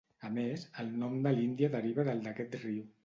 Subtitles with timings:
[0.27, 2.85] A més, el nom de l'Índia deriva del d'aquest riu.